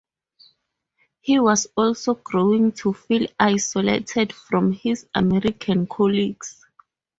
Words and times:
He 1.19 1.39
was 1.39 1.67
also 1.77 2.15
growing 2.15 2.71
to 2.71 2.91
feel 2.91 3.27
isolated 3.39 4.33
from 4.33 4.71
his 4.73 5.05
American 5.13 5.85
colleagues. 5.85 6.59